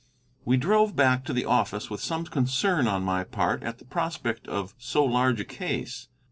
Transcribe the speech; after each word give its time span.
We 0.45 0.57
drove 0.57 0.95
back 0.95 1.23
to 1.25 1.31
the 1.31 1.45
office 1.45 1.91
with 1.91 2.01
some 2.01 2.25
concern 2.25 2.87
on 2.87 3.03
my 3.03 3.23
part 3.23 3.61
at 3.61 3.77
the 3.77 3.85
prospect 3.85 4.47
of 4.47 4.73
so 4.79 5.05
large 5.05 5.39
a 5.39 5.45
case. 5.45 6.07